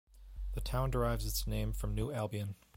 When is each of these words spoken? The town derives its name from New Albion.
The 0.55 0.61
town 0.61 0.89
derives 0.89 1.27
its 1.27 1.45
name 1.45 1.73
from 1.73 1.93
New 1.93 2.11
Albion. 2.11 2.55